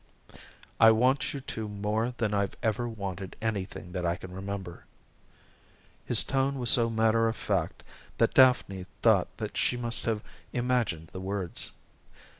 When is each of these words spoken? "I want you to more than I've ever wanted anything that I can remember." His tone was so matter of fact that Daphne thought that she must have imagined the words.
"I 0.79 0.89
want 0.89 1.31
you 1.31 1.41
to 1.41 1.67
more 1.67 2.15
than 2.17 2.33
I've 2.33 2.55
ever 2.63 2.89
wanted 2.89 3.35
anything 3.39 3.91
that 3.91 4.03
I 4.03 4.15
can 4.15 4.31
remember." 4.31 4.85
His 6.03 6.23
tone 6.23 6.57
was 6.57 6.71
so 6.71 6.89
matter 6.89 7.27
of 7.27 7.35
fact 7.35 7.83
that 8.17 8.33
Daphne 8.33 8.87
thought 9.03 9.27
that 9.37 9.57
she 9.57 9.77
must 9.77 10.05
have 10.05 10.23
imagined 10.53 11.09
the 11.09 11.21
words. 11.21 11.71